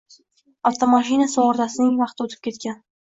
Avtomashina 0.69 1.27
sug‘urtasining 1.33 1.93
vaqti 2.01 2.27
o‘tib 2.29 2.43
ketgan 2.49 2.81